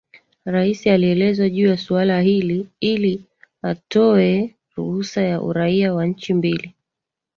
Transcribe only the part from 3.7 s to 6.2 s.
toe ruhusa ya uraia wa